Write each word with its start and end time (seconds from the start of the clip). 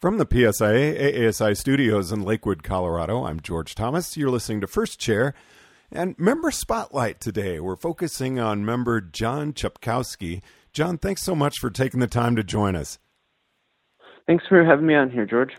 From 0.00 0.16
the 0.16 0.24
PSIA 0.24 0.98
AASI 0.98 1.54
studios 1.58 2.10
in 2.10 2.22
Lakewood, 2.22 2.62
Colorado, 2.62 3.26
I'm 3.26 3.38
George 3.38 3.74
Thomas. 3.74 4.16
You're 4.16 4.30
listening 4.30 4.62
to 4.62 4.66
First 4.66 4.98
Chair 4.98 5.34
and 5.92 6.18
Member 6.18 6.50
Spotlight 6.50 7.20
today. 7.20 7.60
We're 7.60 7.76
focusing 7.76 8.40
on 8.40 8.64
member 8.64 9.02
John 9.02 9.52
Chupkowski. 9.52 10.40
John, 10.72 10.96
thanks 10.96 11.22
so 11.22 11.34
much 11.34 11.58
for 11.58 11.68
taking 11.68 12.00
the 12.00 12.06
time 12.06 12.34
to 12.36 12.42
join 12.42 12.76
us. 12.76 12.98
Thanks 14.26 14.46
for 14.48 14.64
having 14.64 14.86
me 14.86 14.94
on 14.94 15.10
here, 15.10 15.26
George. 15.26 15.52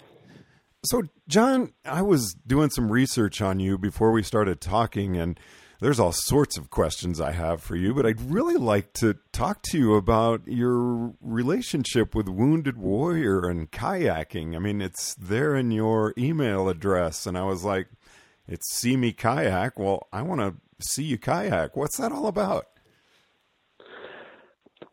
So, 0.86 1.04
John, 1.28 1.73
I 1.86 2.02
was 2.02 2.34
doing 2.34 2.71
some 2.71 2.92
research 2.92 3.44
on 3.44 3.60
you 3.60 3.78
before 3.78 4.12
we 4.12 4.23
started 4.23 4.60
talking, 4.60 5.18
and 5.18 5.39
there's 5.82 6.00
all 6.00 6.11
sorts 6.11 6.57
of 6.57 6.70
questions 6.70 7.20
I 7.20 7.32
have 7.32 7.61
for 7.61 7.75
you, 7.75 7.95
but 7.95 8.05
I'd 8.05 8.21
really 8.21 8.55
like 8.55 8.93
to 8.93 9.18
talk 9.34 9.64
to 9.71 9.79
you 9.79 9.96
about 9.96 10.47
your 10.47 11.14
relationship 11.20 12.14
with 12.14 12.29
Wounded 12.29 12.77
Warrior 12.77 13.50
and 13.50 13.70
kayaking. 13.71 14.55
I 14.55 14.59
mean, 14.59 14.79
it's 14.79 15.15
there 15.15 15.55
in 15.55 15.71
your 15.71 16.14
email 16.20 16.70
address, 16.70 17.25
and 17.25 17.36
I 17.36 17.43
was 17.46 17.64
like, 17.64 17.87
it's 18.47 18.71
see 18.78 18.96
me 18.96 19.11
kayak. 19.11 19.79
Well, 19.79 20.07
I 20.14 20.21
want 20.21 20.42
to 20.42 20.54
see 20.86 21.04
you 21.04 21.18
kayak. 21.18 21.75
What's 21.75 21.98
that 21.98 22.11
all 22.11 22.28
about? 22.28 22.68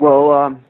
Well, 0.00 0.32
um, 0.32 0.64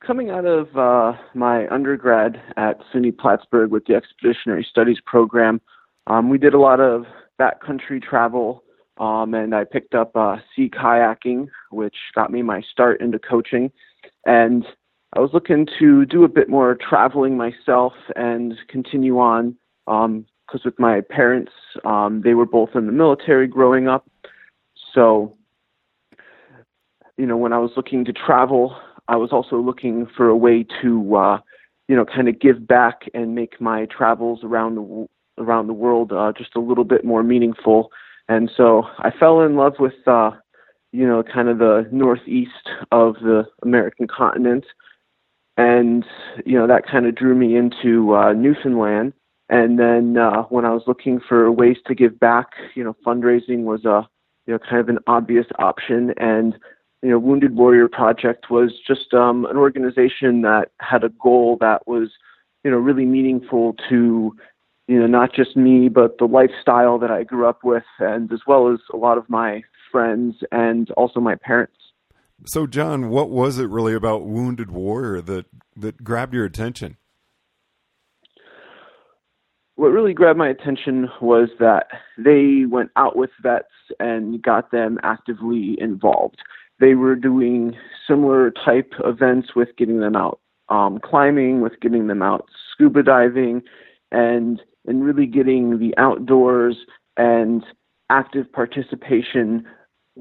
coming 0.00 0.30
out 0.30 0.46
of 0.46 0.74
uh, 0.74 1.18
my 1.34 1.68
undergrad 1.68 2.40
at 2.56 2.78
SUNY 2.94 3.18
Plattsburgh 3.18 3.70
with 3.70 3.84
the 3.84 3.94
Expeditionary 3.94 4.66
Studies 4.68 5.00
program, 5.04 5.60
um, 6.06 6.30
we 6.30 6.38
did 6.38 6.54
a 6.54 6.60
lot 6.60 6.80
of 6.80 7.04
backcountry 7.38 8.02
travel 8.02 8.63
um, 8.98 9.34
and 9.34 9.54
I 9.54 9.64
picked 9.64 9.94
up 9.94 10.16
uh, 10.16 10.36
sea 10.54 10.70
kayaking, 10.70 11.48
which 11.70 11.96
got 12.14 12.30
me 12.30 12.42
my 12.42 12.62
start 12.62 13.00
into 13.00 13.18
coaching. 13.18 13.72
And 14.24 14.64
I 15.14 15.20
was 15.20 15.30
looking 15.32 15.66
to 15.78 16.04
do 16.06 16.24
a 16.24 16.28
bit 16.28 16.48
more 16.48 16.76
traveling 16.76 17.36
myself 17.36 17.92
and 18.16 18.54
continue 18.68 19.18
on 19.18 19.56
because 19.86 20.06
um, 20.06 20.60
with 20.64 20.78
my 20.78 21.00
parents, 21.02 21.52
um, 21.84 22.22
they 22.24 22.34
were 22.34 22.46
both 22.46 22.70
in 22.74 22.86
the 22.86 22.92
military 22.92 23.46
growing 23.46 23.88
up. 23.88 24.08
So, 24.92 25.36
you 27.16 27.26
know, 27.26 27.36
when 27.36 27.52
I 27.52 27.58
was 27.58 27.72
looking 27.76 28.04
to 28.06 28.12
travel, 28.12 28.76
I 29.08 29.16
was 29.16 29.30
also 29.32 29.56
looking 29.56 30.06
for 30.16 30.28
a 30.28 30.36
way 30.36 30.64
to, 30.82 31.16
uh, 31.16 31.38
you 31.88 31.96
know, 31.96 32.04
kind 32.04 32.28
of 32.28 32.40
give 32.40 32.66
back 32.66 33.02
and 33.12 33.34
make 33.34 33.60
my 33.60 33.86
travels 33.86 34.40
around 34.42 34.76
the 34.76 35.06
around 35.36 35.66
the 35.66 35.72
world 35.72 36.12
uh, 36.12 36.32
just 36.36 36.54
a 36.54 36.60
little 36.60 36.84
bit 36.84 37.04
more 37.04 37.24
meaningful 37.24 37.90
and 38.28 38.50
so 38.56 38.84
I 38.98 39.10
fell 39.10 39.40
in 39.42 39.56
love 39.56 39.74
with, 39.78 39.94
uh, 40.06 40.30
you 40.92 41.06
know, 41.06 41.22
kind 41.22 41.48
of 41.48 41.58
the 41.58 41.88
northeast 41.92 42.68
of 42.90 43.14
the 43.16 43.44
American 43.62 44.06
continent. 44.06 44.64
And, 45.56 46.04
you 46.44 46.58
know, 46.58 46.66
that 46.66 46.86
kind 46.86 47.06
of 47.06 47.14
drew 47.14 47.34
me 47.34 47.56
into 47.56 48.14
uh, 48.14 48.32
Newfoundland. 48.32 49.12
And 49.50 49.78
then 49.78 50.16
uh, 50.16 50.42
when 50.44 50.64
I 50.64 50.70
was 50.70 50.82
looking 50.86 51.20
for 51.28 51.50
ways 51.52 51.76
to 51.86 51.94
give 51.94 52.18
back, 52.18 52.48
you 52.74 52.82
know, 52.82 52.96
fundraising 53.06 53.64
was 53.64 53.84
a, 53.84 54.08
you 54.46 54.54
know, 54.54 54.58
kind 54.58 54.80
of 54.80 54.88
an 54.88 54.98
obvious 55.06 55.46
option. 55.58 56.14
And, 56.16 56.54
you 57.02 57.10
know, 57.10 57.18
Wounded 57.18 57.54
Warrior 57.54 57.88
Project 57.88 58.50
was 58.50 58.72
just 58.86 59.12
um, 59.12 59.44
an 59.44 59.56
organization 59.56 60.42
that 60.42 60.70
had 60.80 61.04
a 61.04 61.10
goal 61.22 61.58
that 61.60 61.86
was, 61.86 62.08
you 62.64 62.70
know, 62.70 62.78
really 62.78 63.04
meaningful 63.04 63.76
to 63.90 64.34
you 64.86 64.98
know, 64.98 65.06
not 65.06 65.34
just 65.34 65.56
me, 65.56 65.88
but 65.88 66.18
the 66.18 66.26
lifestyle 66.26 66.98
that 66.98 67.10
I 67.10 67.24
grew 67.24 67.48
up 67.48 67.64
with, 67.64 67.84
and 67.98 68.30
as 68.32 68.40
well 68.46 68.72
as 68.72 68.80
a 68.92 68.96
lot 68.96 69.18
of 69.18 69.28
my 69.28 69.62
friends 69.90 70.36
and 70.52 70.90
also 70.92 71.20
my 71.20 71.36
parents. 71.36 71.76
So, 72.46 72.66
John, 72.66 73.08
what 73.08 73.30
was 73.30 73.58
it 73.58 73.70
really 73.70 73.94
about 73.94 74.26
Wounded 74.26 74.70
Warrior 74.70 75.22
that 75.22 75.46
that 75.76 76.04
grabbed 76.04 76.34
your 76.34 76.44
attention? 76.44 76.96
What 79.76 79.88
really 79.88 80.12
grabbed 80.12 80.38
my 80.38 80.48
attention 80.48 81.08
was 81.20 81.48
that 81.58 81.86
they 82.16 82.64
went 82.68 82.90
out 82.96 83.16
with 83.16 83.30
vets 83.42 83.66
and 83.98 84.40
got 84.40 84.70
them 84.70 84.98
actively 85.02 85.76
involved. 85.80 86.38
They 86.78 86.94
were 86.94 87.16
doing 87.16 87.76
similar 88.06 88.52
type 88.52 88.92
events 89.04 89.56
with 89.56 89.68
getting 89.76 90.00
them 90.00 90.14
out 90.14 90.40
um, 90.68 90.98
climbing, 91.02 91.60
with 91.60 91.80
getting 91.80 92.06
them 92.06 92.22
out 92.22 92.46
scuba 92.72 93.02
diving, 93.02 93.62
and 94.12 94.60
and 94.86 95.04
really 95.04 95.26
getting 95.26 95.78
the 95.78 95.94
outdoors 95.96 96.76
and 97.16 97.64
active 98.10 98.50
participation 98.52 99.64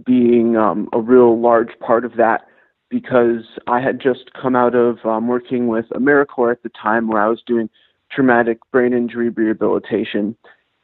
being 0.05 0.57
um, 0.57 0.89
a 0.93 0.99
real 0.99 1.39
large 1.39 1.77
part 1.79 2.05
of 2.05 2.15
that 2.17 2.47
because 2.89 3.43
I 3.67 3.81
had 3.81 3.99
just 3.99 4.31
come 4.39 4.55
out 4.55 4.75
of 4.75 4.99
um, 5.05 5.27
working 5.27 5.67
with 5.67 5.85
AmeriCorps 5.89 6.51
at 6.51 6.63
the 6.63 6.69
time 6.69 7.07
where 7.07 7.21
I 7.21 7.27
was 7.27 7.41
doing 7.45 7.69
traumatic 8.11 8.59
brain 8.71 8.93
injury 8.93 9.29
rehabilitation. 9.29 10.35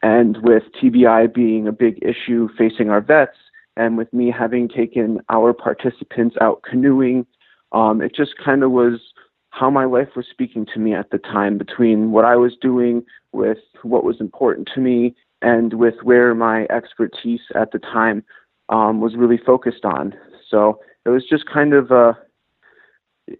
And 0.01 0.37
with 0.41 0.63
TBI 0.81 1.33
being 1.33 1.67
a 1.67 1.71
big 1.71 1.99
issue 2.01 2.49
facing 2.57 2.89
our 2.89 3.01
vets, 3.01 3.37
and 3.77 3.97
with 3.97 4.11
me 4.11 4.33
having 4.37 4.67
taken 4.67 5.19
our 5.29 5.53
participants 5.53 6.35
out 6.41 6.63
canoeing, 6.63 7.25
um, 7.71 8.01
it 8.01 8.15
just 8.15 8.31
kind 8.43 8.63
of 8.63 8.71
was 8.71 8.99
how 9.51 9.69
my 9.69 9.85
life 9.85 10.09
was 10.15 10.25
speaking 10.29 10.65
to 10.73 10.79
me 10.79 10.93
at 10.93 11.09
the 11.11 11.17
time 11.17 11.57
between 11.57 12.11
what 12.11 12.25
I 12.25 12.35
was 12.35 12.55
doing 12.61 13.03
with 13.31 13.57
what 13.83 14.03
was 14.03 14.19
important 14.19 14.69
to 14.75 14.81
me 14.81 15.15
and 15.41 15.73
with 15.73 15.95
where 16.03 16.35
my 16.35 16.67
expertise 16.69 17.41
at 17.55 17.71
the 17.71 17.79
time 17.79 18.23
um, 18.69 19.01
was 19.01 19.15
really 19.15 19.37
focused 19.37 19.85
on. 19.85 20.13
So 20.49 20.79
it 21.05 21.09
was 21.09 21.23
just 21.27 21.45
kind 21.45 21.73
of 21.73 21.91
a, 21.91 22.17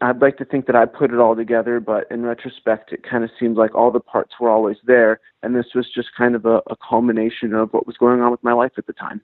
I'd 0.01 0.21
like 0.21 0.37
to 0.37 0.45
think 0.45 0.65
that 0.67 0.75
I 0.75 0.85
put 0.85 1.11
it 1.11 1.19
all 1.19 1.35
together, 1.35 1.79
but 1.79 2.05
in 2.11 2.23
retrospect, 2.23 2.91
it 2.91 3.03
kind 3.03 3.23
of 3.23 3.29
seemed 3.39 3.57
like 3.57 3.75
all 3.75 3.91
the 3.91 3.99
parts 3.99 4.33
were 4.39 4.49
always 4.49 4.77
there. 4.85 5.19
And 5.43 5.55
this 5.55 5.67
was 5.75 5.87
just 5.93 6.09
kind 6.17 6.35
of 6.35 6.45
a, 6.45 6.61
a 6.67 6.75
culmination 6.87 7.53
of 7.53 7.73
what 7.73 7.87
was 7.87 7.97
going 7.97 8.21
on 8.21 8.31
with 8.31 8.43
my 8.43 8.53
life 8.53 8.73
at 8.77 8.87
the 8.87 8.93
time. 8.93 9.21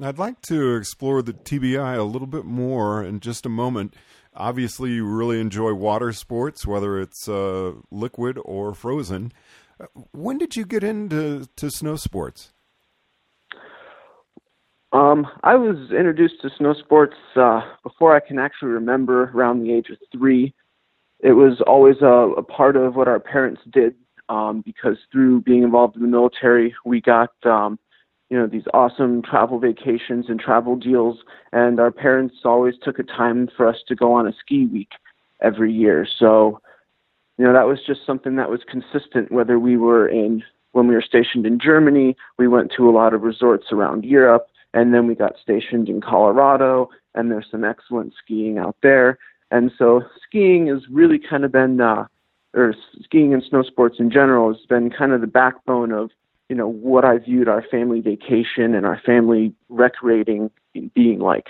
I'd 0.00 0.18
like 0.18 0.40
to 0.42 0.76
explore 0.76 1.20
the 1.20 1.34
TBI 1.34 1.98
a 1.98 2.02
little 2.02 2.26
bit 2.26 2.46
more 2.46 3.04
in 3.04 3.20
just 3.20 3.44
a 3.44 3.50
moment. 3.50 3.94
Obviously, 4.34 4.90
you 4.92 5.04
really 5.04 5.40
enjoy 5.40 5.74
water 5.74 6.12
sports, 6.12 6.66
whether 6.66 7.00
it's 7.00 7.28
uh, 7.28 7.72
liquid 7.90 8.38
or 8.44 8.74
frozen. 8.74 9.32
When 10.12 10.38
did 10.38 10.56
you 10.56 10.64
get 10.64 10.82
into 10.82 11.48
to 11.56 11.70
snow 11.70 11.96
sports? 11.96 12.52
Um, 14.92 15.26
I 15.42 15.54
was 15.54 15.90
introduced 15.90 16.40
to 16.42 16.50
snow 16.58 16.74
sports 16.74 17.16
uh, 17.36 17.62
before 17.82 18.14
I 18.14 18.20
can 18.20 18.38
actually 18.38 18.70
remember, 18.70 19.30
around 19.34 19.62
the 19.62 19.72
age 19.72 19.86
of 19.90 19.96
three. 20.12 20.54
It 21.20 21.32
was 21.32 21.62
always 21.66 21.96
a, 22.02 22.34
a 22.36 22.42
part 22.42 22.76
of 22.76 22.94
what 22.94 23.08
our 23.08 23.20
parents 23.20 23.62
did 23.70 23.94
um, 24.28 24.62
because 24.64 24.96
through 25.10 25.42
being 25.42 25.62
involved 25.62 25.96
in 25.96 26.02
the 26.02 26.08
military, 26.08 26.74
we 26.84 27.00
got 27.00 27.30
um, 27.44 27.78
you 28.32 28.38
know 28.38 28.46
these 28.46 28.64
awesome 28.72 29.20
travel 29.20 29.58
vacations 29.58 30.24
and 30.30 30.40
travel 30.40 30.74
deals 30.74 31.18
and 31.52 31.78
our 31.78 31.90
parents 31.90 32.36
always 32.46 32.74
took 32.82 32.98
a 32.98 33.02
time 33.02 33.46
for 33.54 33.66
us 33.66 33.76
to 33.86 33.94
go 33.94 34.14
on 34.14 34.26
a 34.26 34.32
ski 34.32 34.64
week 34.64 34.92
every 35.42 35.70
year. 35.70 36.08
So 36.18 36.58
you 37.36 37.44
know 37.44 37.52
that 37.52 37.66
was 37.66 37.80
just 37.86 38.06
something 38.06 38.36
that 38.36 38.48
was 38.48 38.60
consistent 38.66 39.32
whether 39.32 39.58
we 39.58 39.76
were 39.76 40.08
in 40.08 40.42
when 40.70 40.88
we 40.88 40.94
were 40.94 41.02
stationed 41.02 41.44
in 41.44 41.60
Germany 41.60 42.16
we 42.38 42.48
went 42.48 42.72
to 42.74 42.88
a 42.88 42.90
lot 42.90 43.12
of 43.12 43.20
resorts 43.20 43.66
around 43.70 44.06
Europe 44.06 44.46
and 44.72 44.94
then 44.94 45.06
we 45.06 45.14
got 45.14 45.34
stationed 45.42 45.90
in 45.90 46.00
Colorado 46.00 46.88
and 47.14 47.30
there's 47.30 47.50
some 47.50 47.64
excellent 47.64 48.14
skiing 48.24 48.56
out 48.56 48.76
there. 48.82 49.18
And 49.50 49.70
so 49.76 50.00
skiing 50.26 50.68
has 50.68 50.88
really 50.90 51.18
kind 51.18 51.44
of 51.44 51.52
been 51.52 51.82
uh 51.82 52.06
or 52.54 52.74
skiing 53.04 53.34
and 53.34 53.42
snow 53.42 53.62
sports 53.62 53.96
in 53.98 54.10
general 54.10 54.54
has 54.54 54.64
been 54.70 54.88
kind 54.88 55.12
of 55.12 55.20
the 55.20 55.26
backbone 55.26 55.92
of 55.92 56.10
you 56.52 56.58
know 56.58 56.68
what 56.68 57.02
I 57.02 57.16
viewed 57.16 57.48
our 57.48 57.64
family 57.70 58.02
vacation 58.02 58.74
and 58.74 58.84
our 58.84 59.00
family 59.06 59.54
recreating 59.70 60.50
being 60.94 61.18
like. 61.18 61.46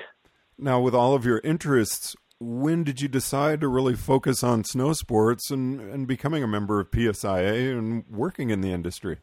Now, 0.56 0.78
with 0.78 0.94
all 0.94 1.12
of 1.16 1.24
your 1.24 1.40
interests, 1.42 2.14
when 2.38 2.84
did 2.84 3.00
you 3.00 3.08
decide 3.08 3.60
to 3.62 3.68
really 3.68 3.96
focus 3.96 4.44
on 4.44 4.62
snow 4.62 4.92
sports 4.92 5.50
and, 5.50 5.80
and 5.80 6.06
becoming 6.06 6.44
a 6.44 6.46
member 6.46 6.78
of 6.78 6.92
PSIA 6.92 7.76
and 7.76 8.04
working 8.08 8.50
in 8.50 8.60
the 8.60 8.70
industry? 8.70 9.18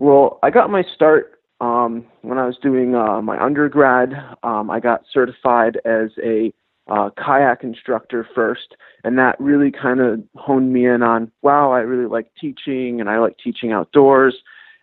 Well, 0.00 0.40
I 0.42 0.50
got 0.50 0.68
my 0.68 0.82
start 0.92 1.38
um, 1.60 2.06
when 2.22 2.38
I 2.38 2.46
was 2.46 2.58
doing 2.60 2.96
uh, 2.96 3.22
my 3.22 3.40
undergrad. 3.40 4.14
Um, 4.42 4.68
I 4.68 4.80
got 4.80 5.04
certified 5.12 5.80
as 5.84 6.10
a 6.20 6.52
uh, 6.88 7.10
kayak 7.16 7.64
instructor 7.64 8.26
first, 8.34 8.76
and 9.04 9.18
that 9.18 9.40
really 9.40 9.70
kind 9.70 10.00
of 10.00 10.20
honed 10.36 10.72
me 10.72 10.86
in 10.86 11.02
on 11.02 11.30
wow, 11.42 11.72
I 11.72 11.80
really 11.80 12.06
like 12.06 12.30
teaching 12.40 13.00
and 13.00 13.08
I 13.08 13.18
like 13.18 13.36
teaching 13.42 13.72
outdoors. 13.72 14.36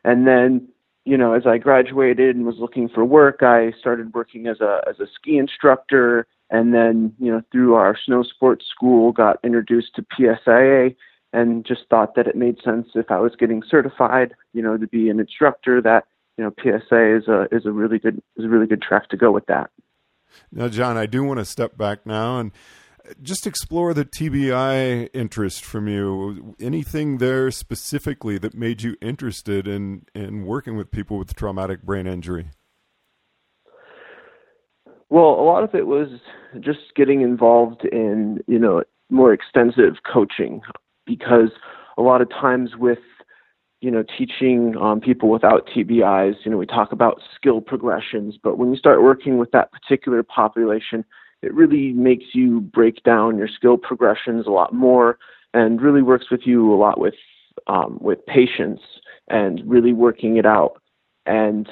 And 0.04 0.28
then, 0.28 0.68
you 1.06 1.16
know, 1.18 1.34
as 1.34 1.46
I 1.46 1.58
graduated 1.58 2.36
and 2.36 2.46
was 2.46 2.58
looking 2.58 2.90
for 2.90 3.06
work, 3.06 3.44
I 3.44 3.72
started 3.80 4.14
working 4.14 4.48
as 4.48 4.62
a 4.62 4.82
as 4.90 5.00
a 5.00 5.06
ski 5.14 5.38
instructor, 5.38 6.26
and 6.50 6.74
then 6.74 7.14
you 7.20 7.32
know 7.32 7.42
through 7.52 7.76
our 7.76 7.96
snow 8.06 8.24
sports 8.24 8.66
school, 8.70 9.12
got 9.12 9.38
introduced 9.44 9.96
to 9.96 10.06
PSIA, 10.18 10.96
and 11.34 11.66
just 11.66 11.82
thought 11.90 12.16
that 12.16 12.28
it 12.28 12.36
made 12.36 12.62
sense 12.64 12.90
if 12.96 13.12
I 13.12 13.20
was 13.20 13.36
getting 13.36 13.64
certified, 13.70 14.34
you 14.54 14.62
know, 14.62 14.78
to 14.78 14.88
be 14.88 15.10
an 15.10 15.20
instructor 15.20 15.82
that 15.82 16.06
you 16.38 16.44
know 16.44 16.52
PSIA 16.52 17.20
is 17.20 17.28
a 17.28 17.48
is 17.56 17.66
a 17.68 17.72
really 17.72 18.00
good 18.00 18.22
is 18.38 18.46
a 18.46 18.50
really 18.50 18.68
good 18.68 18.82
track 18.82 19.10
to 19.10 19.18
go 19.18 19.32
with 19.32 19.46
that. 19.46 19.70
Now, 20.52 20.68
John, 20.68 20.98
I 20.98 21.06
do 21.06 21.24
want 21.24 21.40
to 21.40 21.46
step 21.46 21.78
back 21.78 22.06
now 22.06 22.40
and 22.40 22.52
Just 23.22 23.48
explore 23.48 23.94
the 23.94 24.06
TBI 24.06 25.10
interest 25.14 25.66
from 25.66 25.88
you. 25.88 26.56
Anything 26.60 27.18
there 27.18 27.50
specifically 27.52 28.38
that 28.38 28.54
made 28.54 28.84
you 28.84 28.96
interested 29.02 29.68
in, 29.68 30.06
in 30.14 30.46
working 30.46 30.78
with 30.78 30.92
people 30.92 31.18
with 31.18 31.36
traumatic 31.36 31.82
brain 31.82 32.06
injury? 32.08 32.52
Well, 35.10 35.32
a 35.32 35.44
lot 35.44 35.64
of 35.64 35.76
it 35.76 35.88
was 35.88 36.10
just 36.60 36.96
getting 36.96 37.22
involved 37.22 37.84
in, 37.86 38.40
you 38.48 38.60
know, 38.60 38.84
more 39.10 39.34
extensive 39.34 39.96
coaching 40.12 40.62
because 41.06 41.50
a 41.98 42.02
lot 42.02 42.22
of 42.22 42.30
times 42.30 42.72
with 42.78 43.00
you 43.82 43.90
know, 43.90 44.04
teaching 44.18 44.76
um, 44.80 45.02
people 45.02 45.30
without 45.30 45.68
TBIs, 45.68 46.36
you 46.46 46.52
know, 46.52 46.58
we 46.58 46.68
talk 46.68 46.92
about 46.92 47.20
skill 47.36 47.62
progressions, 47.62 48.38
but 48.42 48.58
when 48.58 48.70
you 48.70 48.78
start 48.78 49.02
working 49.02 49.40
with 49.40 49.52
that 49.52 49.72
particular 49.72 50.22
population, 50.24 51.04
it 51.42 51.54
really 51.54 51.92
makes 51.94 52.26
you 52.34 52.62
break 52.62 53.04
down 53.04 53.38
your 53.38 53.48
skill 53.48 53.78
progressions 53.78 54.46
a 54.46 54.52
lot 54.52 54.74
more 54.74 55.18
and 55.56 55.82
really 55.82 56.04
works 56.04 56.30
with 56.30 56.42
you 56.46 56.72
a 56.72 56.78
lot 56.78 57.00
with 57.00 57.16
um, 57.68 57.98
with 58.00 58.26
patience 58.28 58.80
and 59.28 59.62
really 59.66 59.94
working 59.94 60.38
it 60.38 60.46
out. 60.46 60.82
And 61.26 61.68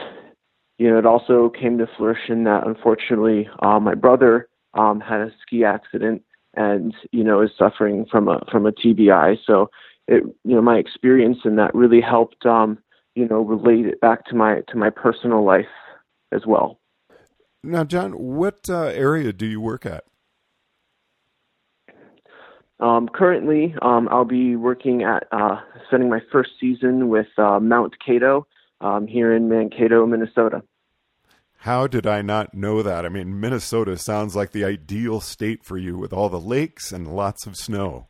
you 0.80 0.90
know, 0.90 0.98
it 0.98 1.06
also 1.06 1.50
came 1.50 1.78
to 1.78 1.88
fruition 1.98 2.44
that 2.46 2.66
unfortunately 2.66 3.48
uh, 3.62 3.80
my 3.80 3.94
brother 3.94 4.50
um, 4.74 5.00
had 5.00 5.22
a 5.22 5.32
ski 5.42 5.64
accident 5.64 6.24
and 6.56 6.96
you 7.12 7.24
know 7.24 7.42
is 7.42 7.52
suffering 7.58 8.06
from 8.10 8.28
a 8.28 8.44
from 8.52 8.66
a 8.66 8.72
TBI. 8.72 9.38
So 9.46 9.70
it 10.10 10.24
you 10.44 10.56
know 10.56 10.62
my 10.62 10.78
experience 10.78 11.38
and 11.44 11.58
that 11.58 11.74
really 11.74 12.02
helped 12.02 12.46
um, 12.46 12.78
you 13.16 13.28
know 13.28 13.42
relate 13.42 13.86
it 13.86 14.02
back 14.02 14.26
to 14.26 14.36
my 14.36 14.62
to 14.68 14.78
my 14.78 14.90
personal 14.90 15.46
life 15.46 15.66
as 16.32 16.46
well. 16.46 16.80
Now, 17.64 17.84
John, 17.84 18.14
what 18.14 18.70
uh, 18.70 18.84
area 18.86 19.34
do 19.34 19.46
you 19.46 19.60
work 19.60 19.86
at? 19.86 20.06
Um, 22.80 23.10
currently, 23.10 23.76
um, 23.82 24.08
I'll 24.10 24.24
be 24.24 24.56
working 24.56 25.04
at 25.04 25.28
uh, 25.34 25.60
spending 25.88 26.10
my 26.10 26.22
first 26.32 26.52
season 26.62 27.10
with 27.10 27.28
uh, 27.38 27.60
Mount 27.60 27.96
Kato 28.00 28.48
um, 28.80 29.06
here 29.06 29.36
in 29.36 29.50
Mankato, 29.50 30.06
Minnesota. 30.06 30.64
How 31.58 31.88
did 31.88 32.08
I 32.08 32.22
not 32.22 32.54
know 32.54 32.82
that? 32.82 33.06
I 33.06 33.10
mean, 33.10 33.42
Minnesota 33.42 33.98
sounds 33.98 34.34
like 34.34 34.52
the 34.52 34.64
ideal 34.64 35.20
state 35.20 35.66
for 35.66 35.78
you 35.78 35.98
with 35.98 36.14
all 36.14 36.30
the 36.30 36.40
lakes 36.40 36.94
and 36.94 37.14
lots 37.14 37.46
of 37.46 37.58
snow. 37.58 38.08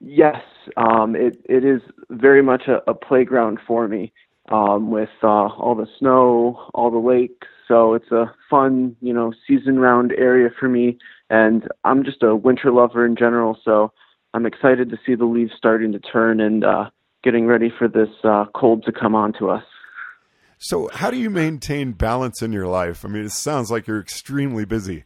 Yes, 0.00 0.42
um, 0.76 1.16
it 1.16 1.40
it 1.48 1.64
is 1.64 1.80
very 2.10 2.42
much 2.42 2.64
a, 2.68 2.88
a 2.90 2.94
playground 2.94 3.58
for 3.66 3.88
me 3.88 4.12
um, 4.50 4.90
with 4.90 5.10
uh, 5.22 5.26
all 5.26 5.74
the 5.74 5.86
snow, 5.98 6.60
all 6.74 6.90
the 6.90 6.98
lakes. 6.98 7.46
So 7.68 7.94
it's 7.94 8.10
a 8.12 8.32
fun, 8.48 8.96
you 9.00 9.12
know, 9.12 9.32
season 9.46 9.78
round 9.78 10.12
area 10.12 10.50
for 10.58 10.68
me. 10.68 10.98
And 11.30 11.66
I'm 11.84 12.04
just 12.04 12.22
a 12.22 12.36
winter 12.36 12.70
lover 12.70 13.04
in 13.04 13.16
general, 13.16 13.58
so 13.64 13.92
I'm 14.34 14.46
excited 14.46 14.90
to 14.90 14.98
see 15.04 15.14
the 15.14 15.24
leaves 15.24 15.52
starting 15.56 15.92
to 15.92 15.98
turn 15.98 16.40
and 16.40 16.64
uh, 16.64 16.90
getting 17.24 17.46
ready 17.46 17.72
for 17.76 17.88
this 17.88 18.10
uh, 18.22 18.44
cold 18.54 18.84
to 18.84 18.92
come 18.92 19.14
on 19.14 19.32
to 19.38 19.50
us. 19.50 19.64
So, 20.58 20.88
how 20.92 21.10
do 21.10 21.18
you 21.18 21.28
maintain 21.28 21.92
balance 21.92 22.40
in 22.40 22.52
your 22.52 22.66
life? 22.66 23.04
I 23.04 23.08
mean, 23.08 23.24
it 23.24 23.32
sounds 23.32 23.70
like 23.70 23.86
you're 23.86 24.00
extremely 24.00 24.64
busy. 24.64 25.04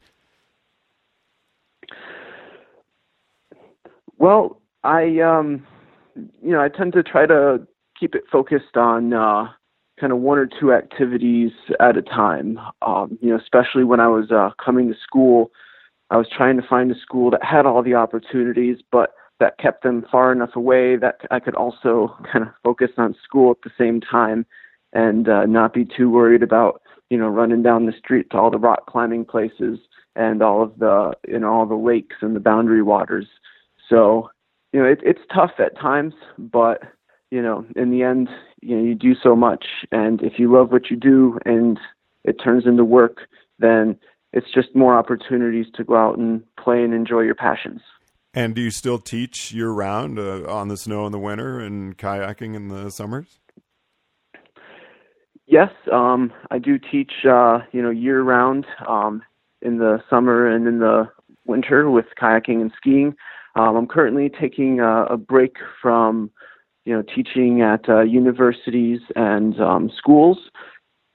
Well, 4.19 4.60
I 4.83 5.21
um, 5.21 5.67
you 6.43 6.53
know, 6.53 6.61
I 6.61 6.69
tend 6.69 6.93
to 6.95 7.03
try 7.03 7.27
to 7.27 7.67
keep 7.99 8.15
it 8.15 8.25
focused 8.31 8.77
on 8.77 9.13
uh, 9.13 9.49
kind 10.01 10.13
of 10.13 10.19
one 10.19 10.39
or 10.39 10.47
two 10.47 10.73
activities 10.73 11.53
at 11.81 11.97
a 11.97 12.03
time. 12.03 12.59
Um, 12.83 13.19
you 13.21 13.31
know, 13.31 13.37
especially 13.37 13.85
when 13.85 14.01
I 14.01 14.09
was 14.09 14.31
uh, 14.31 14.51
coming 14.63 14.89
to 14.89 14.99
school, 15.03 15.51
I 16.11 16.17
was 16.17 16.27
trying 16.35 16.61
to 16.61 16.67
find 16.67 16.91
a 16.91 16.99
school 16.99 17.31
that 17.31 17.45
had 17.45 17.67
all 17.67 17.83
the 17.83 17.95
opportunities, 17.95 18.79
but 18.91 19.15
that 19.39 19.59
kept 19.59 19.83
them 19.83 20.05
far 20.11 20.33
enough 20.33 20.55
away 20.55 20.97
that 20.97 21.21
I 21.31 21.41
could 21.41 21.55
also 21.55 22.17
kind 22.31 22.45
of 22.45 22.53
focus 22.63 22.91
on 22.99 23.15
school 23.25 23.51
at 23.51 23.63
the 23.63 23.71
same 23.79 24.01
time 24.01 24.47
and 24.93 25.29
uh, 25.29 25.47
not 25.47 25.73
be 25.73 25.85
too 25.85 26.11
worried 26.11 26.43
about 26.43 26.83
you 27.11 27.19
know 27.19 27.29
running 27.29 27.63
down 27.63 27.87
the 27.87 27.93
street 27.93 28.31
to 28.31 28.39
all 28.39 28.51
the 28.51 28.59
rock 28.59 28.87
climbing 28.87 29.25
places 29.25 29.79
and 30.17 30.43
all 30.43 30.63
of 30.63 30.79
the 30.79 31.13
you 31.29 31.39
know 31.39 31.53
all 31.53 31.67
the 31.67 31.75
lakes 31.75 32.17
and 32.21 32.35
the 32.35 32.41
boundary 32.41 32.83
waters. 32.83 33.27
So 33.89 34.31
you 34.73 34.81
know 34.81 34.87
it, 34.87 35.01
it's 35.03 35.21
tough 35.35 35.53
at 35.59 35.79
times, 35.79 36.15
but 36.39 36.83
you 37.31 37.43
know 37.43 37.65
in 37.77 37.91
the 37.91 38.03
end 38.03 38.29
you 38.61 38.77
know 38.77 38.83
you 38.83 38.95
do 38.95 39.15
so 39.21 39.35
much, 39.35 39.65
and 39.93 40.23
if 40.23 40.35
you 40.39 40.53
love 40.53 40.73
what 40.73 40.91
you 40.91 40.97
do 40.97 41.39
and 41.45 41.79
it 42.25 42.35
turns 42.43 42.67
into 42.67 42.85
work, 42.85 43.29
then 43.59 43.97
it's 44.33 44.53
just 44.55 44.75
more 44.75 44.97
opportunities 44.97 45.67
to 45.75 45.85
go 45.85 45.97
out 45.97 46.19
and 46.19 46.43
play 46.57 46.83
and 46.85 46.95
enjoy 46.95 47.21
your 47.21 47.35
passions. 47.35 47.81
And 48.33 48.55
do 48.55 48.63
you 48.63 48.71
still 48.71 48.99
teach 48.99 49.53
year 49.53 49.71
round 49.71 50.19
uh, 50.19 50.45
on 50.49 50.69
the 50.69 50.77
snow 50.77 51.05
in 51.07 51.13
the 51.13 51.19
winter 51.19 51.59
and 51.59 51.99
kayaking 51.99 52.55
in 52.55 52.69
the 52.69 52.91
summers? 52.91 53.41
Yes, 55.47 55.71
um, 55.93 56.33
I 56.53 56.61
do 56.61 56.79
teach, 56.79 57.11
uh, 57.29 57.59
you 57.73 57.83
know, 57.83 57.91
year 57.91 58.23
round 58.23 58.67
um, 58.87 59.23
in 59.63 59.79
the 59.79 60.01
summer 60.09 60.47
and 60.47 60.69
in 60.69 60.79
the 60.79 61.11
winter 61.45 61.91
with 61.91 62.07
kayaking 62.23 62.61
and 62.61 62.71
skiing. 62.77 63.17
Um, 63.57 63.77
I'm 63.77 63.87
currently 63.87 64.31
taking 64.31 64.81
a, 64.81 65.05
a 65.05 65.17
break 65.17 65.57
from, 65.83 66.31
you 66.85 66.95
know, 66.95 67.03
teaching 67.03 67.63
at 67.63 67.89
uh, 67.89 68.03
universities 68.03 69.01
and 69.17 69.61
um, 69.61 69.91
schools, 69.97 70.39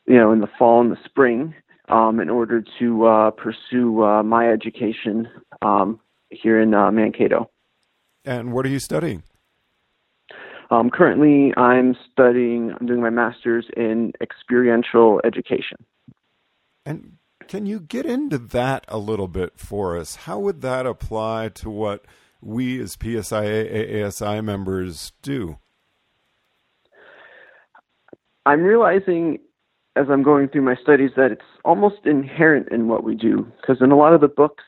you 0.06 0.16
know, 0.16 0.32
in 0.32 0.42
the 0.42 0.50
fall 0.58 0.82
and 0.82 0.92
the 0.92 0.98
spring, 1.06 1.54
um, 1.90 2.20
in 2.20 2.30
order 2.30 2.64
to 2.80 3.06
uh, 3.06 3.32
pursue 3.32 4.04
uh, 4.04 4.24
my 4.24 4.50
education 4.50 5.28
um, 5.62 6.00
here 6.30 6.60
in 6.60 6.74
uh, 6.74 6.92
Mankato. 6.92 7.50
And 8.26 8.54
what 8.54 8.66
are 8.66 8.70
you 8.70 8.80
studying? 8.80 9.24
Um, 10.72 10.90
currently, 10.90 11.54
I'm 11.58 11.96
studying, 12.12 12.74
I'm 12.80 12.88
doing 12.88 13.02
my 13.02 13.12
master's 13.12 13.66
in 13.78 14.14
experiential 14.20 15.22
education. 15.24 15.78
And 16.86 17.18
can 17.48 17.66
you 17.68 17.80
get 17.80 18.06
into 18.06 18.38
that 18.40 18.86
a 18.88 18.98
little 18.98 19.28
bit 19.28 19.54
for 19.58 19.98
us? 19.98 20.16
How 20.16 20.40
would 20.40 20.62
that 20.62 20.88
apply 20.88 21.50
to 21.50 21.70
what 21.70 22.06
we 22.46 22.80
as 22.82 22.96
PSIA 22.96 23.74
AASI 23.74 24.44
members 24.44 25.14
do? 25.22 25.58
I'm 28.46 28.62
realizing 28.62 29.40
as 29.96 30.06
I'm 30.10 30.24
going 30.24 30.50
through 30.50 30.62
my 30.62 30.76
studies 30.76 31.12
that 31.16 31.32
it's 31.32 31.42
almost 31.64 32.06
inherent 32.06 32.68
in 32.72 32.88
what 32.88 33.04
we 33.04 33.16
do 33.16 33.52
because 33.60 33.82
in 33.82 33.92
a 33.92 33.98
lot 33.98 34.14
of 34.14 34.22
the 34.22 34.28
books 34.28 34.64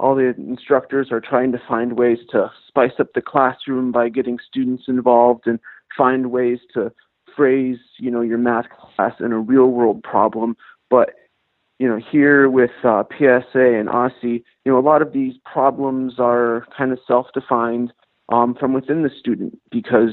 all 0.00 0.14
the 0.14 0.34
instructors 0.38 1.12
are 1.12 1.20
trying 1.20 1.52
to 1.52 1.60
find 1.68 1.98
ways 1.98 2.18
to 2.30 2.50
spice 2.66 2.92
up 2.98 3.08
the 3.14 3.20
classroom 3.20 3.92
by 3.92 4.08
getting 4.08 4.38
students 4.48 4.84
involved 4.88 5.46
and 5.46 5.60
find 5.96 6.30
ways 6.30 6.58
to 6.72 6.90
phrase, 7.36 7.78
you 7.98 8.10
know, 8.10 8.22
your 8.22 8.38
math 8.38 8.64
class 8.70 9.12
in 9.20 9.32
a 9.32 9.38
real 9.38 9.66
world 9.66 10.02
problem. 10.02 10.56
But, 10.88 11.10
you 11.80 11.88
know, 11.88 11.98
here 12.12 12.50
with 12.50 12.70
uh, 12.84 13.02
PSIA 13.04 13.80
and 13.80 13.88
AASI, 13.88 14.44
you 14.64 14.70
know, 14.70 14.78
a 14.78 14.80
lot 14.80 15.00
of 15.00 15.14
these 15.14 15.32
problems 15.50 16.16
are 16.18 16.66
kind 16.76 16.92
of 16.92 16.98
self 17.06 17.28
defined 17.32 17.90
um, 18.28 18.54
from 18.54 18.74
within 18.74 19.02
the 19.02 19.08
student 19.18 19.58
because 19.70 20.12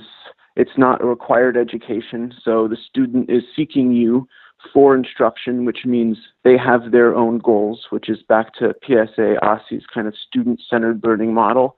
it's 0.56 0.78
not 0.78 1.02
a 1.02 1.06
required 1.06 1.58
education. 1.58 2.34
So 2.42 2.70
the 2.70 2.78
student 2.78 3.30
is 3.30 3.44
seeking 3.54 3.92
you 3.92 4.30
for 4.74 4.96
instruction, 4.96 5.66
which 5.66 5.80
means 5.84 6.18
they 6.46 6.58
have 6.58 6.92
their 6.94 7.14
own 7.14 7.40
goals, 7.40 7.88
which 7.90 8.08
is 8.08 8.20
back 8.30 8.54
to 8.56 8.74
PSIA 8.88 9.38
AASI's 9.42 9.86
kind 9.94 10.08
of 10.08 10.16
student 10.16 10.62
centered 10.70 11.02
learning 11.04 11.34
model. 11.34 11.76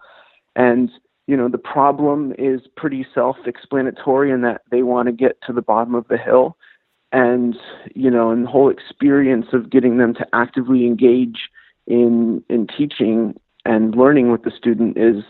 And, 0.56 0.92
you 1.26 1.36
know, 1.36 1.50
the 1.50 1.58
problem 1.58 2.36
is 2.38 2.62
pretty 2.78 3.08
self 3.16 3.38
explanatory 3.48 4.30
in 4.30 4.42
that 4.42 4.62
they 4.70 4.84
want 4.84 5.08
to 5.08 5.14
get 5.14 5.42
to 5.48 5.54
the 5.54 5.64
bottom 5.64 5.96
of 5.96 6.08
the 6.10 6.18
hill. 6.18 6.58
And, 7.12 7.58
you 7.96 8.12
know, 8.12 8.30
and 8.30 8.46
the 8.46 8.50
whole 8.50 8.70
experience 8.70 9.48
of 9.54 9.70
getting 9.70 9.98
them 9.98 10.14
to 10.16 10.28
actively 10.34 10.86
engage 10.86 11.50
in 11.88 12.44
in 12.50 12.68
teaching 12.68 13.40
and 13.66 13.96
learning 13.96 14.32
with 14.32 14.44
the 14.44 14.52
student 14.52 14.98
is, 14.98 15.24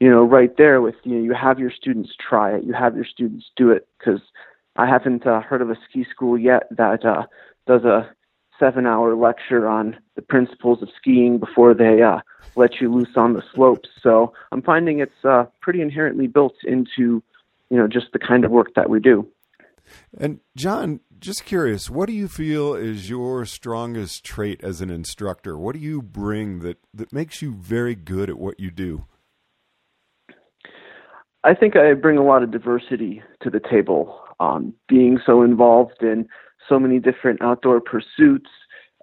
you 0.00 0.08
know, 0.08 0.22
right 0.22 0.56
there 0.56 0.80
with 0.80 0.94
you 1.02 1.16
know, 1.16 1.24
you 1.24 1.34
have 1.34 1.58
your 1.58 1.72
students 1.72 2.10
try 2.16 2.54
it, 2.54 2.64
you 2.64 2.72
have 2.72 2.94
your 2.94 3.04
students 3.04 3.46
do 3.56 3.70
it 3.70 3.88
because 3.98 4.20
I 4.76 4.86
haven't 4.86 5.26
uh, 5.26 5.40
heard 5.40 5.60
of 5.60 5.70
a 5.70 5.76
ski 5.88 6.06
school 6.08 6.38
yet 6.38 6.64
that 6.70 7.04
uh, 7.04 7.26
does 7.66 7.84
a 7.84 8.08
seven-hour 8.58 9.16
lecture 9.16 9.66
on 9.66 9.96
the 10.14 10.22
principles 10.22 10.82
of 10.82 10.88
skiing 10.96 11.38
before 11.38 11.74
they 11.74 12.02
uh, 12.02 12.20
let 12.54 12.80
you 12.80 12.92
loose 12.92 13.16
on 13.16 13.32
the 13.32 13.42
slopes. 13.52 13.88
So 14.00 14.32
I'm 14.52 14.62
finding 14.62 15.00
it's 15.00 15.24
uh, 15.24 15.46
pretty 15.60 15.80
inherently 15.80 16.28
built 16.28 16.54
into, 16.62 17.22
you 17.70 17.76
know, 17.76 17.88
just 17.88 18.12
the 18.12 18.18
kind 18.18 18.44
of 18.44 18.52
work 18.52 18.74
that 18.74 18.88
we 18.88 19.00
do. 19.00 19.26
And 20.18 20.40
John, 20.56 21.00
just 21.24 21.46
curious, 21.46 21.88
what 21.88 22.06
do 22.06 22.12
you 22.12 22.28
feel 22.28 22.74
is 22.74 23.08
your 23.08 23.46
strongest 23.46 24.24
trait 24.24 24.62
as 24.62 24.82
an 24.82 24.90
instructor? 24.90 25.56
What 25.56 25.72
do 25.72 25.78
you 25.78 26.02
bring 26.02 26.58
that 26.58 26.76
that 26.92 27.14
makes 27.14 27.40
you 27.40 27.54
very 27.54 27.94
good 27.94 28.28
at 28.28 28.38
what 28.38 28.60
you 28.60 28.70
do? 28.70 29.06
I 31.42 31.54
think 31.54 31.76
I 31.76 31.94
bring 31.94 32.18
a 32.18 32.22
lot 32.22 32.42
of 32.42 32.50
diversity 32.50 33.22
to 33.42 33.48
the 33.48 33.60
table 33.60 34.20
um, 34.38 34.74
being 34.86 35.18
so 35.24 35.42
involved 35.42 36.02
in 36.02 36.28
so 36.68 36.78
many 36.78 36.98
different 36.98 37.40
outdoor 37.40 37.80
pursuits 37.80 38.50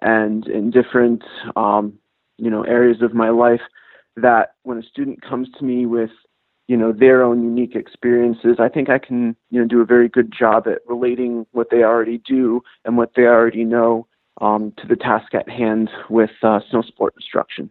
and 0.00 0.46
in 0.46 0.70
different 0.70 1.24
um, 1.56 1.94
you 2.38 2.50
know 2.50 2.62
areas 2.62 3.02
of 3.02 3.14
my 3.14 3.30
life 3.30 3.62
that 4.14 4.54
when 4.62 4.78
a 4.78 4.82
student 4.82 5.22
comes 5.22 5.48
to 5.58 5.64
me 5.64 5.86
with 5.86 6.10
you 6.68 6.76
know 6.76 6.92
their 6.92 7.22
own 7.22 7.42
unique 7.42 7.74
experiences. 7.74 8.56
I 8.58 8.68
think 8.68 8.88
i 8.88 8.98
can 8.98 9.36
you 9.50 9.60
know 9.60 9.66
do 9.66 9.80
a 9.80 9.86
very 9.86 10.08
good 10.08 10.32
job 10.36 10.66
at 10.66 10.78
relating 10.86 11.46
what 11.52 11.68
they 11.70 11.82
already 11.82 12.18
do 12.18 12.62
and 12.84 12.96
what 12.96 13.12
they 13.16 13.22
already 13.22 13.64
know 13.64 14.06
um, 14.40 14.72
to 14.78 14.86
the 14.86 14.96
task 14.96 15.34
at 15.34 15.48
hand 15.48 15.90
with 16.08 16.30
uh, 16.42 16.60
snow 16.70 16.82
sport 16.82 17.14
instruction. 17.16 17.70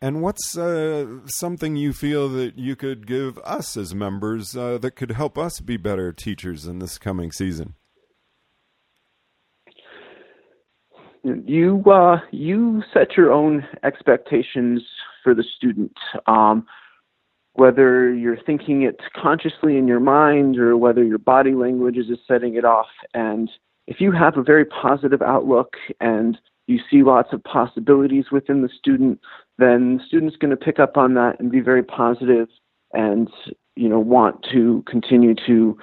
And 0.00 0.20
what's 0.20 0.58
uh, 0.58 1.06
something 1.26 1.76
you 1.76 1.92
feel 1.92 2.28
that 2.30 2.58
you 2.58 2.74
could 2.74 3.06
give 3.06 3.38
us 3.38 3.76
as 3.76 3.94
members 3.94 4.56
uh, 4.56 4.78
that 4.78 4.96
could 4.96 5.12
help 5.12 5.38
us 5.38 5.60
be 5.60 5.76
better 5.76 6.12
teachers 6.12 6.66
in 6.66 6.80
this 6.80 6.98
coming 6.98 7.30
season? 7.30 7.74
You 11.22 11.84
uh, 11.86 12.18
you 12.32 12.82
set 12.92 13.16
your 13.16 13.32
own 13.32 13.64
expectations 13.84 14.82
for 15.22 15.34
the 15.34 15.44
student. 15.56 15.96
Um, 16.26 16.66
whether 17.54 18.12
you're 18.12 18.40
thinking 18.42 18.82
it 18.82 19.00
consciously 19.14 19.76
in 19.76 19.86
your 19.86 20.00
mind 20.00 20.58
or 20.58 20.76
whether 20.76 21.04
your 21.04 21.18
body 21.18 21.52
language 21.52 21.96
is 21.96 22.08
setting 22.26 22.54
it 22.56 22.64
off. 22.64 22.86
And 23.14 23.50
if 23.86 24.00
you 24.00 24.12
have 24.12 24.36
a 24.36 24.42
very 24.42 24.64
positive 24.64 25.22
outlook 25.22 25.76
and 26.00 26.38
you 26.66 26.78
see 26.90 27.02
lots 27.02 27.32
of 27.32 27.44
possibilities 27.44 28.26
within 28.30 28.62
the 28.62 28.68
student, 28.68 29.20
then 29.58 29.98
the 29.98 30.04
student's 30.06 30.36
going 30.36 30.50
to 30.50 30.56
pick 30.56 30.78
up 30.78 30.96
on 30.96 31.14
that 31.14 31.38
and 31.38 31.50
be 31.50 31.60
very 31.60 31.82
positive 31.82 32.48
and 32.94 33.28
you 33.76 33.88
know 33.88 33.98
want 33.98 34.46
to 34.52 34.82
continue 34.86 35.34
to 35.46 35.76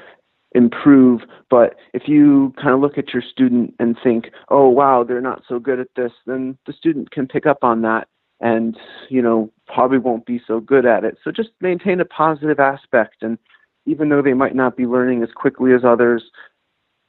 improve. 0.54 1.22
But 1.50 1.76
if 1.94 2.08
you 2.08 2.54
kind 2.60 2.74
of 2.74 2.80
look 2.80 2.98
at 2.98 3.14
your 3.14 3.22
student 3.22 3.76
and 3.80 3.96
think, 4.04 4.32
oh, 4.50 4.68
wow, 4.68 5.04
they're 5.04 5.22
not 5.22 5.44
so 5.48 5.60
good 5.60 5.80
at 5.80 5.90
this, 5.96 6.12
then 6.26 6.58
the 6.66 6.74
student 6.74 7.12
can 7.12 7.28
pick 7.28 7.46
up 7.46 7.64
on 7.64 7.82
that 7.84 8.08
and, 8.42 8.78
you 9.10 9.22
know, 9.22 9.52
probably 9.68 9.98
won't 9.98 10.26
be 10.26 10.42
so 10.48 10.60
good 10.60 10.86
at 10.86 11.04
it. 11.04 11.18
So 11.24 11.32
just 11.32 11.50
maintain 11.62 12.00
a 12.00 12.06
positive 12.06 12.60
aspect. 12.60 13.18
And 13.22 13.38
even 13.86 14.10
though 14.10 14.22
they 14.22 14.34
might 14.34 14.56
not 14.56 14.78
be 14.78 14.86
learning 14.86 15.24
as 15.24 15.30
quickly 15.36 15.74
as 15.74 15.82
others 15.84 16.24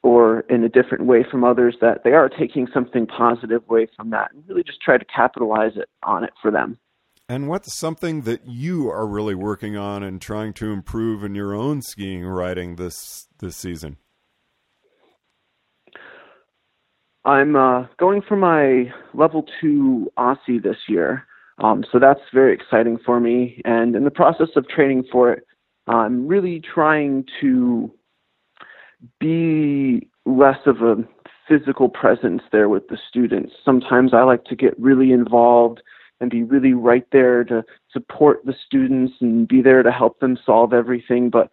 or 0.03 0.41
in 0.49 0.65
a 0.65 0.69
different 0.69 1.05
way 1.05 1.25
from 1.29 1.45
others, 1.45 1.77
that 1.81 2.05
they 2.05 2.13
are 2.13 2.29
taking 2.29 2.67
something 2.73 3.07
positive 3.07 3.63
away 3.69 3.87
from 3.97 4.11
that 4.11 4.31
and 4.33 4.43
really 4.49 4.65
just 4.65 4.81
try 4.81 4.99
to 4.99 5.05
capitalize 5.05 5.73
it 5.77 5.89
on 6.03 6.25
it 6.25 6.33
for 6.41 6.51
them. 6.51 6.79
And 7.29 7.49
what's 7.49 7.79
something 7.79 8.23
that 8.23 8.49
you 8.49 8.91
are 8.91 9.07
really 9.07 9.37
working 9.37 9.77
on 9.77 10.03
and 10.03 10.21
trying 10.21 10.53
to 10.55 10.73
improve 10.73 11.23
in 11.23 11.37
your 11.37 11.55
own 11.55 11.81
skiing 11.81 12.25
riding 12.25 12.75
this 12.75 13.29
this 13.39 13.57
season? 13.57 13.99
I'm 17.25 17.55
uh, 17.55 17.87
going 17.99 18.23
for 18.23 18.37
my 18.37 18.93
level 19.13 19.45
two 19.61 20.11
Aussie 20.19 20.63
this 20.63 20.79
year, 20.89 21.27
um, 21.59 21.85
so 21.93 21.99
that's 21.99 22.21
very 22.33 22.55
exciting 22.55 22.99
for 23.05 23.21
me. 23.21 23.61
And 23.65 23.95
in 23.95 24.05
the 24.05 24.11
process 24.11 24.49
of 24.57 24.67
training 24.69 25.05
for 25.13 25.33
it, 25.33 25.47
I'm 25.87 26.27
really 26.27 26.61
trying 26.61 27.27
to 27.41 27.93
be 29.19 30.09
less 30.25 30.59
of 30.67 30.83
a 30.83 30.97
physical 31.49 31.89
presence 31.89 32.43
there 32.53 32.69
with 32.69 32.89
the 32.89 32.99
students. 33.09 33.53
Sometimes 33.65 34.15
I 34.15 34.23
like 34.23 34.45
to 34.45 34.57
get 34.57 34.79
really 34.79 35.13
involved 35.13 35.83
and 36.21 36.31
be 36.31 36.43
really 36.43 36.75
right 36.75 37.07
there 37.13 37.45
to 37.45 37.65
support 37.91 38.45
the 38.45 38.55
students 38.67 39.15
and 39.21 39.49
be 39.49 39.63
there 39.63 39.83
to 39.83 39.91
help 39.91 40.21
them 40.21 40.39
solve 40.45 40.73
everything. 40.73 41.31
But 41.31 41.51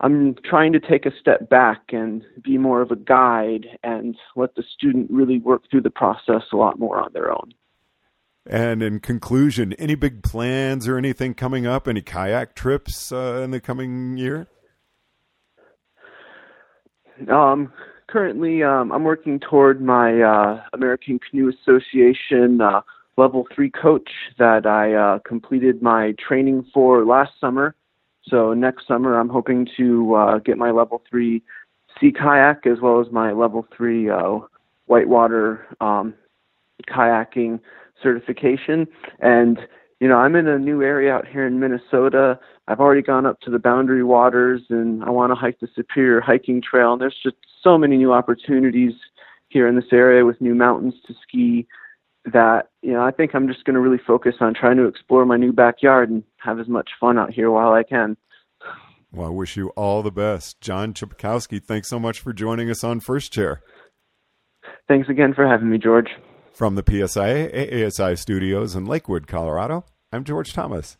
I'm 0.00 0.34
trying 0.44 0.72
to 0.74 0.80
take 0.80 1.06
a 1.06 1.10
step 1.18 1.48
back 1.48 1.82
and 1.88 2.22
be 2.42 2.58
more 2.58 2.82
of 2.82 2.90
a 2.90 2.96
guide 2.96 3.66
and 3.82 4.14
let 4.34 4.54
the 4.54 4.62
student 4.62 5.10
really 5.10 5.38
work 5.38 5.62
through 5.70 5.82
the 5.82 5.90
process 5.90 6.42
a 6.52 6.56
lot 6.56 6.78
more 6.78 7.00
on 7.00 7.12
their 7.14 7.30
own. 7.30 7.54
And 8.48 8.82
in 8.82 9.00
conclusion, 9.00 9.72
any 9.74 9.94
big 9.94 10.22
plans 10.22 10.86
or 10.86 10.98
anything 10.98 11.34
coming 11.34 11.66
up? 11.66 11.88
Any 11.88 12.02
kayak 12.02 12.54
trips 12.54 13.10
uh, 13.10 13.40
in 13.42 13.50
the 13.50 13.60
coming 13.60 14.16
year? 14.18 14.46
Um, 17.30 17.72
currently, 18.08 18.62
um, 18.62 18.92
I'm 18.92 19.02
working 19.02 19.40
toward 19.40 19.80
my 19.80 20.20
uh, 20.20 20.62
American 20.74 21.18
Canoe 21.18 21.50
Association 21.50 22.60
uh, 22.60 22.82
level 23.16 23.46
three 23.54 23.70
coach 23.70 24.10
that 24.38 24.66
I 24.66 24.94
uh, 24.94 25.18
completed 25.26 25.82
my 25.82 26.14
training 26.28 26.66
for 26.72 27.04
last 27.04 27.32
summer. 27.40 27.74
So 28.28 28.54
next 28.54 28.86
summer, 28.86 29.18
I'm 29.18 29.28
hoping 29.28 29.68
to 29.76 30.14
uh, 30.14 30.38
get 30.38 30.58
my 30.58 30.70
level 30.70 31.02
three 31.08 31.42
sea 32.00 32.12
kayak 32.12 32.66
as 32.66 32.80
well 32.80 33.00
as 33.00 33.06
my 33.10 33.32
level 33.32 33.66
three 33.74 34.10
uh, 34.10 34.38
whitewater 34.86 35.66
um, 35.80 36.14
kayaking 36.88 37.60
certification. 38.02 38.86
And 39.20 39.58
you 40.00 40.08
know, 40.08 40.16
I'm 40.16 40.36
in 40.36 40.46
a 40.46 40.58
new 40.58 40.82
area 40.82 41.12
out 41.12 41.26
here 41.26 41.46
in 41.46 41.58
Minnesota. 41.58 42.38
I've 42.68 42.80
already 42.80 43.00
gone 43.00 43.24
up 43.24 43.40
to 43.40 43.50
the 43.50 43.58
Boundary 43.58 44.04
Waters, 44.04 44.62
and 44.68 45.02
I 45.04 45.10
want 45.10 45.30
to 45.30 45.34
hike 45.34 45.60
the 45.60 45.68
Superior 45.74 46.20
Hiking 46.20 46.60
Trail. 46.60 46.92
And 46.92 47.00
there's 47.00 47.16
just 47.22 47.36
so 47.62 47.78
many 47.78 47.96
new 47.96 48.12
opportunities 48.12 48.92
here 49.48 49.66
in 49.66 49.76
this 49.76 49.92
area 49.92 50.24
with 50.24 50.40
new 50.40 50.54
mountains 50.54 50.94
to 51.06 51.14
ski 51.22 51.66
that 52.32 52.68
you 52.82 52.92
know 52.92 53.02
I 53.02 53.10
think 53.10 53.34
I'm 53.34 53.48
just 53.48 53.64
going 53.64 53.74
to 53.74 53.80
really 53.80 54.00
focus 54.06 54.34
on 54.40 54.54
trying 54.54 54.76
to 54.76 54.86
explore 54.86 55.24
my 55.24 55.36
new 55.36 55.52
backyard 55.52 56.10
and 56.10 56.22
have 56.38 56.58
as 56.58 56.68
much 56.68 56.90
fun 57.00 57.18
out 57.18 57.32
here 57.32 57.50
while 57.50 57.72
I 57.72 57.82
can. 57.82 58.16
Well, 59.12 59.28
I 59.28 59.30
wish 59.30 59.56
you 59.56 59.68
all 59.70 60.02
the 60.02 60.10
best, 60.10 60.60
John 60.60 60.92
Chipkowski. 60.92 61.62
Thanks 61.62 61.88
so 61.88 61.98
much 61.98 62.20
for 62.20 62.32
joining 62.32 62.68
us 62.70 62.84
on 62.84 63.00
First 63.00 63.32
Chair. 63.32 63.62
Thanks 64.88 65.08
again 65.08 65.32
for 65.32 65.46
having 65.46 65.70
me, 65.70 65.78
George. 65.78 66.08
From 66.52 66.74
the 66.74 66.82
PSIA 66.82 67.54
AASI 67.54 68.18
studios 68.18 68.74
in 68.74 68.84
Lakewood, 68.84 69.26
Colorado, 69.26 69.84
I'm 70.12 70.24
George 70.24 70.52
Thomas. 70.52 70.96